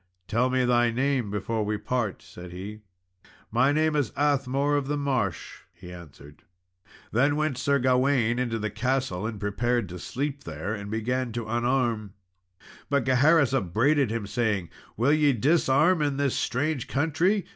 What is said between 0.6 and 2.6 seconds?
thy name before we part," said